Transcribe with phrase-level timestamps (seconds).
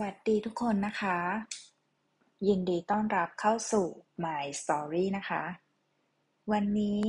[0.00, 1.18] วัสดีทุกคนนะคะ
[2.48, 3.86] ยินดีต้อนรับเข้าสู่
[4.24, 5.42] My Story นะคะ
[6.52, 7.02] วันนี้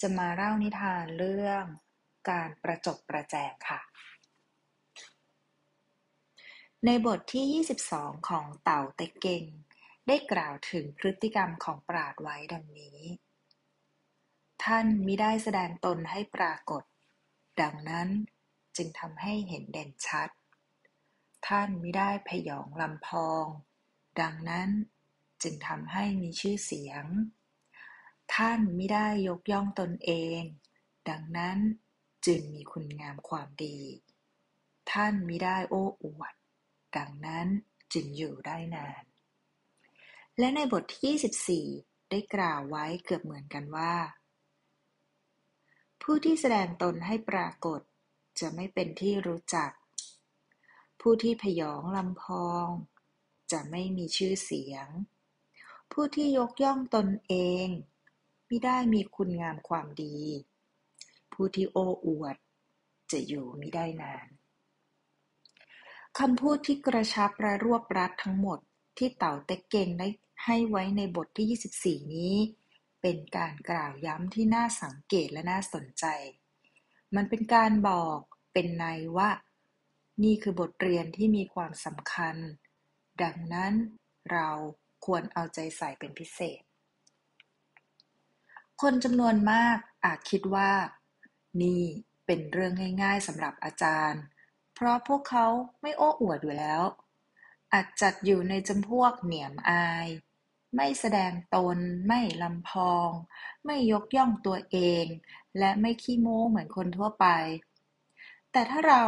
[0.00, 1.64] จะมาเล่านิทานเรื่อง
[2.30, 3.80] การประจบประแจงค่ะ
[6.84, 9.44] ในบทที่ 22 ของเต่าเต็กเก่ง
[10.06, 13.00] ได้กล่าวถึงพฤติกรรมของปราดไว้ดังนี้
[14.64, 16.82] ท่านมิได้แสดงตนให้ปรากฏ
[17.60, 18.08] ดังนั้น
[18.76, 20.30] จึงทำให้เห็นเด่นชัด
[21.48, 23.46] ท่านมิได้พยองลำพอง
[24.20, 24.70] ดังนั้น
[25.42, 27.04] จึงทำให้มีชื่อเสียง
[28.34, 30.42] ท่านมิได้ยกย่องตนเอง
[31.08, 31.58] ดังนั้น
[32.26, 33.78] จึงมีคุณงามความดี
[34.92, 36.34] ท่านมิได้โอ้อวด
[36.96, 37.46] ดังนั้น
[37.92, 39.04] จึงอยู่ได้นาน
[40.38, 43.94] และในบทที่ 24 ได้กล่าวไว้เกือบเหมือนกันว่า
[46.02, 47.80] ผู้ที่แสดงตนให้ปรากฏ
[48.40, 49.70] จะไม่เป็นที่รู้จัก
[51.00, 52.66] ผู้ที่พยองลำพอง
[53.52, 54.88] จะไม่มีชื่อเสียง
[55.92, 57.34] ผู้ที่ยกย่องตนเอ
[57.64, 57.66] ง
[58.46, 60.18] ไม่ได้มีคุณงามความดี
[61.32, 62.36] ผู้ที่โอ้อวด
[63.12, 64.28] จะอยู่ไม่ได้นาน
[66.18, 68.58] คำพูดที่กระชับและรวบรัดทั้งหมด
[68.98, 70.08] ที่เต่าเต็กเกงได้
[70.44, 72.36] ให้ไว้ในบทที่ 24 นี้
[73.00, 76.04] เป็นการกล่าวย้ำที่น่าสังเกตและน่าสนใจ
[77.14, 78.20] มันเป็นการบอก
[78.52, 78.84] เป็นใน
[79.16, 79.30] ว่า
[80.22, 82.36] นี่คือบทเรียนที่มีความสำคัญ
[83.22, 83.72] ดังนั้น
[84.32, 84.48] เรา
[85.04, 86.60] ควรเอาใจใส่เป็นพิเศษ
[88.80, 90.70] คนจำนวนมากอาจคิดว่า
[91.62, 91.82] นี่
[92.26, 94.22] เป็นเรื่องง่ายๆสำหรับอาจารย์
[94.74, 95.46] เพราะพวกเขา
[95.82, 96.82] ไม่โอ้อวดอยู่แล้ว
[97.72, 100.08] อาจจัดอยู่ในจำพวกเหนียมอาย
[100.74, 103.10] ไม่แสดงตน ไม่ลำพอง
[103.66, 105.04] ไม่ยกย่องตัวเอง
[105.58, 107.26] และไม่ขี้โม้เหมือนคนทั่วไป
[108.52, 109.04] แต่ถ้าเรา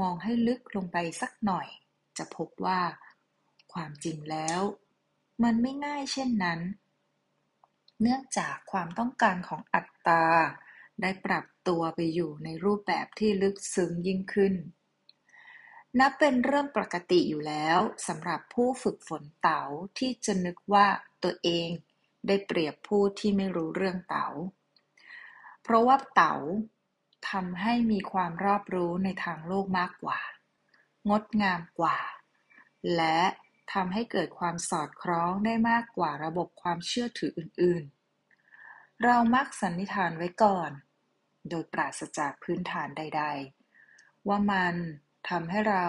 [0.00, 1.68] มองให้ลึกลงไปสักหน่อย
[2.18, 2.80] จะพบว่า
[3.72, 4.60] ความจริงแล้ว
[5.44, 6.60] มันไม่ง่ายเช่นนั้น
[8.00, 10.24] เนื่องจากความต้องการของอัตตา
[11.02, 14.54] ได้ปรับตัวไปอยู่ในรูปแบบที่ลึกซึ้งยิ่งขึ้น
[16.00, 19.62] นับเป็นเรื่องปกติอยู่แล้วสำหรับผู้ฝึกฝนเต๋า
[19.98, 20.86] ที่จะนึกว่า
[21.22, 21.68] ตัวเอง
[22.26, 24.28] ได้เปรียบผู้ที่ไม่รู้เรื่องเต๋า
[25.62, 26.34] เพราะว่าเต๋า
[27.30, 30.20] ทำให้มีความรอบรู้ในทางโลกมากกว่า
[31.10, 31.98] งดงามกว่า
[32.96, 33.20] และ
[33.72, 37.84] ทำให้เกิดความสอดคล้องได้มากกว่าระบบความเชื่อถืออื่น
[38.42, 40.70] ๆ เรามักสันนิษฐานไว้ก่อน
[41.48, 43.22] โดยปราศจากพื้นฐานใด
[43.76, 44.74] ๆ ว่ามัน
[45.28, 45.86] ทำให้เรา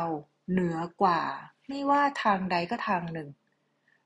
[0.52, 1.22] เหนือกว่า
[1.68, 3.30] ไม่ว่าทางใดก็ทางหนึ่ง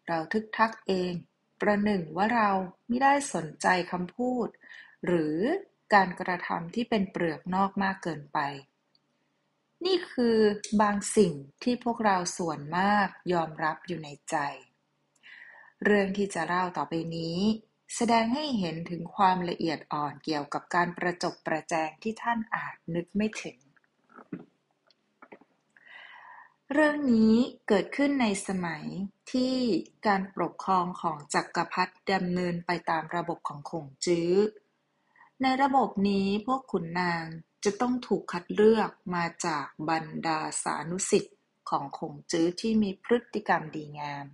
[0.07, 1.13] เราทึกทักเอง
[1.61, 2.49] ประหนึ่งว่าเรา
[2.87, 4.47] ไม่ได้สนใจคำพูด
[5.05, 5.37] หรือ
[5.93, 8.39] การกระทำที่เป็นเปลือกนอกมากเกินไป
[9.85, 10.37] นี่คือ
[10.81, 11.33] บางสิ่ง
[11.63, 14.35] ที่พวกเราส่วนมากยอมรับอยู่ในใจ
[15.83, 17.39] เรื่องที่จะเล่าต่อไปนี้
[17.95, 23.57] แสดงให้เห็นถึงความละเอียดอ่อนเกี่ยวกับการประจบประแจงที่ท่านอาจนึกไม่ถึง
[26.71, 27.35] เรื่องนี้
[27.67, 28.85] เกิดขึ้นในสมัย
[29.31, 29.55] ที่
[30.07, 34.33] การปกครองของจักรพรรดิดำเนินไปตามระบบของขงจื้อ
[35.43, 37.25] ในระบบนี้พวกขุนนาง
[37.63, 41.37] จะต้องถูกคัดเลือกมาจากบรรดาสานุสิทธิ์
[41.69, 44.25] ของขงจื้อที่มีพฤติกรรมดีงาม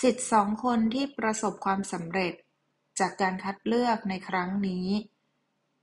[0.00, 2.34] สิทธิ์สองคนที่ประสบความสำเร็จ
[2.98, 4.88] จากการคัดเลือกในครั้งนี้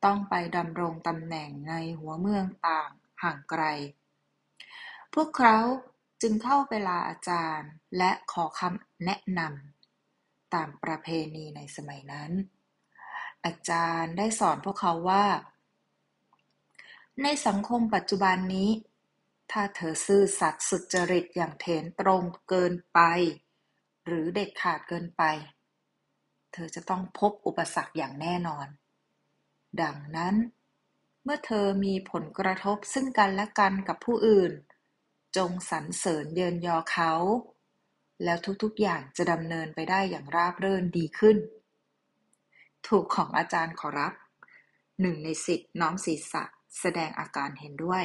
[0.05, 2.91] ต้องไปดำรงตำแหน่งในหัวเมืองต่าง
[3.23, 3.63] ห่างไกล
[5.13, 5.57] พวกเขา
[6.21, 12.31] จึงเข้าไปลาอาจารย์และขอคำแนะนำตามประเพณีในสมัยนั้น
[13.45, 15.25] อาจารย์ได้สอนพวกเขาว่า
[17.23, 18.69] ในสังคมปัจจุบันนี้
[19.51, 22.99] ถ้าเธอซื่อสัตย์สุจริตอย่างเถนตรงเกินไป
[24.05, 25.23] หรือเด็ดขาดเกินไป
[26.53, 28.67] เธอจะต้องพบอุปสรรคอย่างแน่นอน
[29.81, 30.35] ดังนั้น
[31.23, 34.51] เมื่อเธอมีผลกระทบซึ่งกันและกันกับผู้อื่น
[35.37, 37.13] จงสรรเสริญเยินยอเขา
[38.23, 41.37] แล้วทุกๆอย่างจะดำเนินไปได้อย่างราบรื่นดีขึ้น
[42.87, 44.13] ถูกของอาจารย์ขอรับ
[45.01, 46.43] หนึ่งในสิทธิ์น้อมศีรษะ
[46.79, 48.03] แสดงอาการเห็นด้วย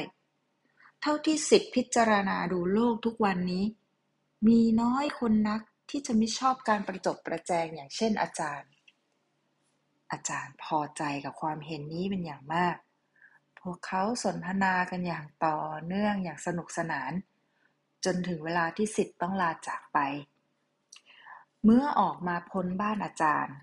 [1.01, 3.65] เท่าที่สิทธิพิจารณาดูโลกทุกวันนี้
[4.47, 8.71] มีน้อยคนนักที่จะไม่ชอบการประจบประแจงอย่างเช่นอาจารย์
[10.11, 12.75] อาจารย์พอใจกับความเห็นนี้เป็นอย่างมาก
[13.59, 17.11] พวกเขาสนทนากันอย่างต่อเนื่องอย่างสนุกสนาน
[18.05, 19.99] จนถึงเวลาที่สิทธิ์ต้องลาจากไป
[21.63, 23.55] เมื่อออกมาพ้นบ้านอาจารย์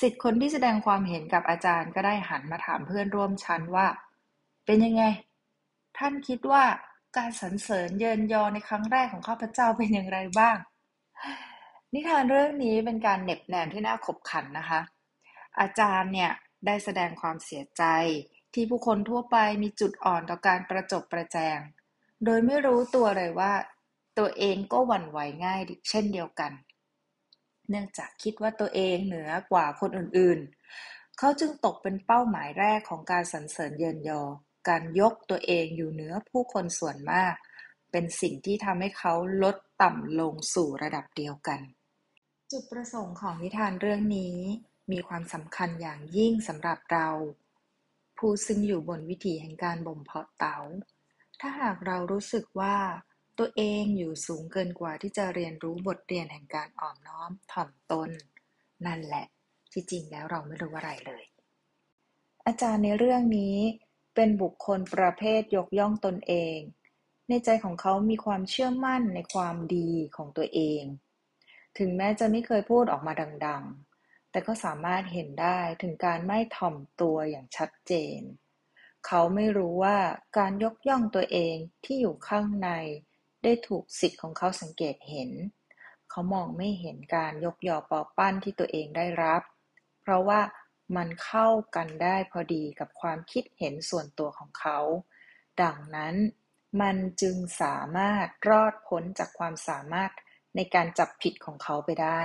[0.00, 3.86] สิทธิ์คนที่แสดงความเห็นกับอาจารย์ก็ได้หันมาถามเพื่อนร่วมชั้นว่า
[4.66, 5.02] เป็นยังไง
[5.98, 6.64] ท่านคิดว่า
[7.16, 10.56] การสรรเสริญเยินยอในครั้งแรกของข้าพเจ้าเป็นอย่างไรบ้าง
[11.92, 14.80] นิทานเรื่องนี้เป็นการเน็บแนมที่น่าขบขันนะคะ
[15.60, 16.32] อาจารย์เนี่ย
[16.66, 17.84] ได้แสดงความเสียใจ
[18.54, 21.58] ที่ผู้คนทั่วไปมีจุดอ่อนต่อการประจบประแจง
[22.24, 23.52] โดยไม่รู้ตัวเลยว่า
[24.18, 26.52] ตัวเองก็หวั่นไหวง่ายเช่นเดียวกัน
[27.68, 34.22] เนื่องจากคิดว่าตัวเองเหนือกว่าคนอื่นๆ เขาจึงตกเป็นเป้าหมายแรกของการสรรเสริญเยินยอ
[34.68, 37.34] การยกตัวเองอยู่เหนือผู้คนส่วนมาก
[37.92, 41.60] เป็นสิ่งที่ทำให้เขาลดต่ำลงสู่ระดับเดียวกัน
[42.50, 44.36] จุดประสงค์ของนิทานเรื่องนี้
[44.92, 47.08] มีความสำคัญอย่างยิ่งสำหรับเรา
[48.18, 50.58] ผู้ซึ่งอยู่บนวิถีแห่งการบ่มเพาะเตา๋า
[51.40, 52.76] ถ้าหากเรารู้สึกว่า
[53.38, 58.10] ตัวเองอยู่สูงเกินกว่าที่จะเรียนรู้บทเรียนแห่งการอ่อนน้อมถ่อมตน
[58.86, 59.26] นั่นแหละ
[59.72, 61.24] ที่จริงแล้วเราไม่รู้อะไรเลย
[62.46, 63.56] อาจารย์ในเรื่องนี้
[64.14, 66.58] เป็นบุคคลประเภทยกย่องตนเอง
[67.28, 70.82] ในใจของเขามีความเชื่อมั่นในความดีของตัวเอง
[71.78, 73.12] ถึงแม้จะไม่เคยพูดออกมา
[73.46, 73.64] ดัง
[73.98, 78.20] ๆ แต่ก็สามารถเห็นได้ถึงการไม่ถ่อมตัวอย่างชัดเจน
[79.06, 79.98] เขาไม่รู้ว่า
[80.38, 82.70] การยกย่องตัวเองที่อยู่ข้างใน
[83.42, 85.30] ได้ถูกสิทธิ์ของเขาสังเกตเห็น
[86.10, 89.42] เขามองไม่เห็นการยกยอปอปั้นที่ตัวเองได้รับ
[90.00, 90.40] เพราะว่า
[90.96, 94.78] มันเข้ากันได้พอดีกับความคิดเห็นส่วนตัวของเขา
[95.62, 96.14] ดังนั้น
[96.80, 100.12] มันจึงสามารถรอดพ้นจากความสามารถ
[100.56, 102.20] ในการจับผิดของเขาไปได้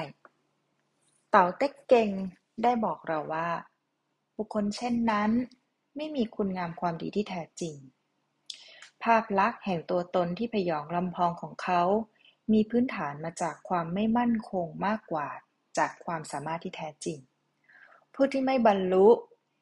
[1.31, 2.09] เต่าเต็กเก่ง
[2.63, 3.49] ได้บอกเราว่า
[4.37, 5.31] บุคคลเช่นนั้น
[5.95, 7.75] ไม่มีคุณงามความดีที่แท้จริง
[9.03, 11.81] ภาพลักษณ์แห่งตัวตนที่พยองลำพองของเขา
[12.51, 15.29] มีพื้นฐานมาจากความไม่มั่นคงมากกว่า
[15.77, 17.19] จากความสามารถที่แท้จริง
[18.13, 19.07] ผู้ที่ไม่บรรลุ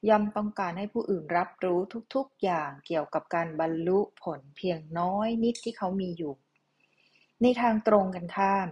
[0.10, 1.80] ย่อมต้องการให้ผู้อื่นรับรู้
[2.16, 6.34] ทุกๆ อย่างเกี่ยวกับการบรรลุผลเพียงน้อยนิดที่เขามีอยู่
[7.42, 8.68] ในทางตรงกันข้าม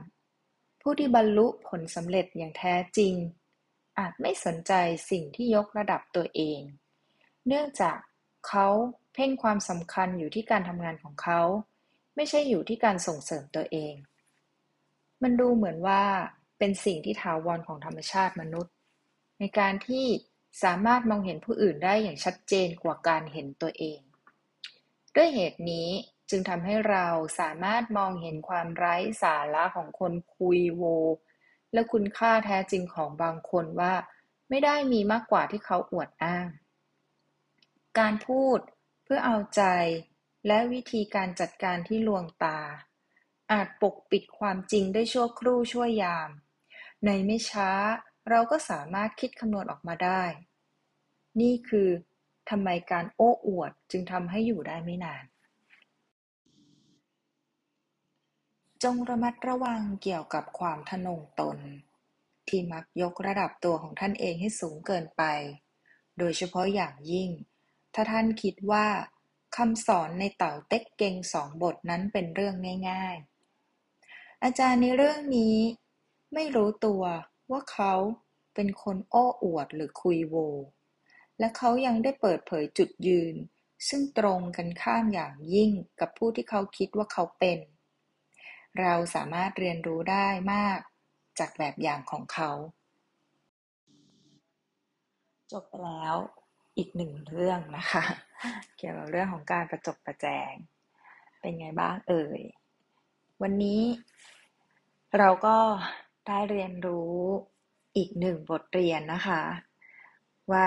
[0.82, 3.14] ผู้ที่บรรลุผลสำเร็จอย่างแท้จริง
[4.00, 4.74] อาจไม่สนใจ
[5.10, 6.62] สิ่งที่ยกระดับตัวเอง
[7.48, 7.98] เนื่องจาก
[8.48, 8.68] เขา
[9.20, 11.42] พ่งความสำคัญอยู่ที่การทำงานของเขา
[12.16, 13.94] ไม่ใช่อยู่ที่การส่งเสริมตัวเอง
[15.24, 16.04] มันดูเหมือนว่า
[16.60, 18.74] เป็นสิ่งที่ถาวรของธรรมชาติมนุษย์
[19.40, 20.06] ในการที่
[20.64, 24.00] สามารถมองเห็นผู้อื่นได้อย่างชัดเจนกว่าการเห็นตัวเอง
[25.16, 25.90] ด้วยเหตุนี้
[26.30, 27.08] จึงทำให้เรา
[27.40, 30.84] สามารถมองเห็นความไร้สาระของคนคุยโว
[31.74, 33.94] และคุณค่าแท้จริงของบางคนว่า
[34.50, 36.48] ไม่ได้มีมากกว่าที่เขาอวดอ้าง
[38.00, 38.60] การพูด
[39.12, 39.64] พื่อเอาใจ
[40.48, 42.60] และวิธีการจัดการที่ลวงตา
[43.52, 46.30] อาจปกปิดความจริงได้ชั่วครู่ชั่วยาม
[47.06, 47.72] ในไม่ช้า
[48.30, 50.24] เราก็สามารถคิดคำนวณออกมาได้
[51.40, 51.90] นี่คือ
[52.50, 55.24] ทำไมการโอ้อวดจึงทำให้อยู่ได้ไม่นาน
[58.84, 61.58] จงระมัดระวังเกี่ยวกับความทะนงตน
[62.48, 65.24] ที่มักยกระดับตัวของท่านเองให้สูงเกินไป
[66.18, 67.30] โดยเฉพาะอย่างยิ่ง
[67.94, 68.88] ถ้าท่านคิดว่า
[69.56, 72.56] คำสอนในเต่าเต็กเกงสองบทนั้นเป็นเรื่อง
[72.90, 75.58] ง่ายๆ อาจารย์ในเรื่องนี้
[76.34, 77.04] ไม่รู้ตัว
[77.52, 77.94] ว่าเขา
[78.56, 80.36] เป็นคนโอ้อวดหรือคุยโว
[81.40, 83.36] และเขายังได้เปิดเผยจุดยืน
[83.90, 87.60] ซึ่งตรงกันข้ามอย่างยิ่งกับผู้ที่เขาคิดว่าเขาเป็น
[88.80, 90.80] เราสามารถเรียนรู้ได้มาก
[91.40, 92.52] จากแบบอย่างของเขา
[95.52, 96.18] จบไปแล้ว
[96.78, 98.04] อีกหนึ่งเรื่องนะคะ
[98.78, 100.54] เกี่ยวกับเรื่องของการประจบประแจง
[101.40, 102.42] เป็นไงบ้างเอ่ย
[103.42, 103.82] วันนี้
[105.18, 105.58] เราก็
[106.28, 107.16] ได้เรียนรู้
[107.98, 109.42] อีกหนึ่งบทเรียนนะคะ
[110.52, 110.66] ว่า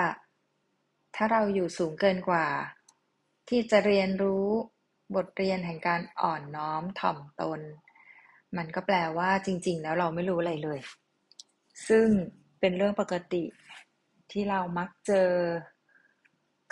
[1.15, 2.45] ถ้าเราอยู่สูงเกินกว่า
[3.49, 4.47] ที่จะเรียนรู้
[5.15, 7.61] บทเรียนแห่งการอ่อนน้อมถ่อมตน
[8.57, 10.79] มันก็แปลว่าจริง ๆ แล้วเราไม่รู้อะไรเลย
[11.87, 12.07] ซึ่ง
[12.59, 13.43] เป็นเรื่องปกติ
[14.31, 15.29] ที่เรามักเจอ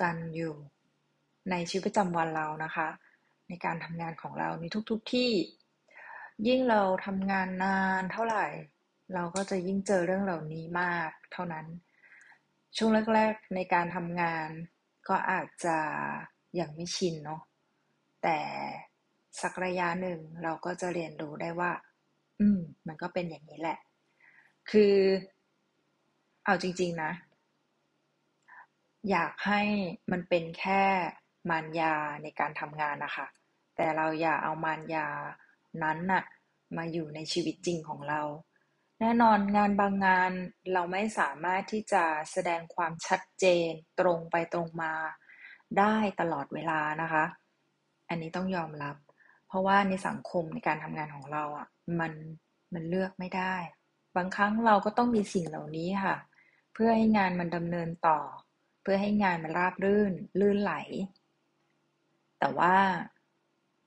[0.02, 0.54] กันอยู่
[1.50, 2.88] ในชีวิตประจำวันเรานะคะ
[3.48, 5.30] ในการทำงานของเราในทุกๆทที่
[6.48, 8.46] ยิ่งเราทำงานนานเท่าไหร่
[9.14, 11.66] เราก็จะยิ่งเจอเรื่องเหล่านี้มากเท่านั้น
[12.78, 14.50] ช่วงแรกๆในการทำงาน
[15.10, 15.78] ก็อาจจะ
[16.60, 17.42] ยังไม่ชินเนาะ
[18.24, 18.40] แต่
[19.42, 21.72] สักระยะหนึ่งเราก็จะเรียนรู้ได้ว่า
[22.40, 23.78] อืม มันก็เป็นอย่างนี้แหละ
[24.72, 24.96] คือ
[26.46, 27.12] เอาจริง ๆ นะ
[29.10, 29.62] อยากให้
[30.12, 30.84] มันเป็นแค่
[31.50, 33.28] มารยาในการทำงานนะคะ
[33.76, 35.08] แต่เราอย่าเอามารยา
[35.84, 36.24] นั้นน่ะ
[36.78, 38.22] มาอยู่ในชีวิตจริงของเรา
[39.00, 40.32] แน่นอนงานบางงาน
[40.74, 44.94] เราไม่สามารถที่จะแสดงความชัดเจนตรงไปตรงมา
[45.80, 47.26] ได้ตลอดเวลานะคะ
[48.10, 48.96] อันนี้ต้องยอมรับ
[49.48, 51.68] เพราะว่าในสังคมในการทำงานของเราอะ
[52.00, 52.14] มัน
[52.74, 53.56] มันเลือกไม่ได้
[54.16, 56.18] บางครั้งเราก็ต้องมีสิ่งเหล่านี้ค่ะ
[56.74, 58.20] เพื่อให้งานมันดำเนินต่อ
[58.82, 60.74] เพื่อให้งานมันราบรื่น ลื่นไหล
[62.40, 62.76] แต่ว่า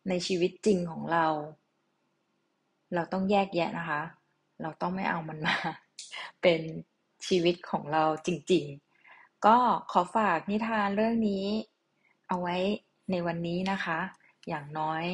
[0.08, 1.26] ในชีวิตจริงของเรา
[2.94, 4.02] เราต้องแยกแยะนะคะ
[4.62, 5.56] เราต้องไม่เอามันมา
[6.42, 6.60] เป็น
[7.26, 8.64] ชีวิตของเราจริง
[9.06, 9.56] ๆ ก็
[9.92, 11.46] ขอฝากนิทานเรื่องนี้
[12.28, 12.56] เอาไว้
[13.10, 13.98] ในวันนี้นะคะ
[14.48, 15.04] อย่างน้อย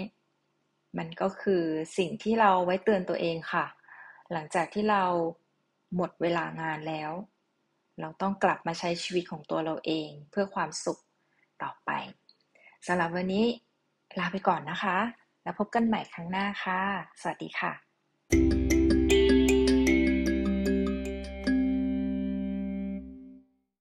[0.99, 1.65] มันก็คือ
[1.99, 3.67] สิ่งที่เราไว้เตือนตัวเองค่ะ
[4.33, 5.05] หลังจากที่เรา
[5.97, 7.11] หมดเวลางานแล้ว
[8.01, 11.01] เราต้องกลับมาใช้ชีวิตของตัวเราเองเพื่อความสุข
[11.63, 11.91] ต่อไป
[12.87, 13.45] สำหรับวันนี้
[14.19, 14.97] ลาไปก่อนนะคะ
[15.43, 16.81] แล้วพบกันใหม่ครั้งหน้าค่ะ
[17.21, 18.60] สวัสดีค่ะ